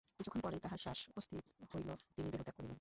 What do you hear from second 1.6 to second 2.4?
হইল, তিনি